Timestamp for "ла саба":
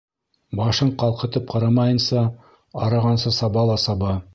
3.73-4.21